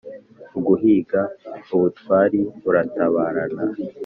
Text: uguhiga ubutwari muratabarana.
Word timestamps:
uguhiga 0.57 1.21
ubutwari 1.73 2.39
muratabarana. 2.61 3.63